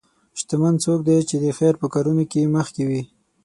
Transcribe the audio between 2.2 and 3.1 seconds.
کې مخکې وي.